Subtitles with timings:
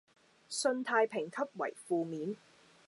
[0.49, 2.35] 信貸評級為負面